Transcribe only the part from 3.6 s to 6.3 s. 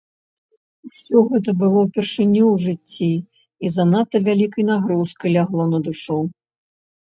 і занадта вялікай нагрузкай лягло на душу.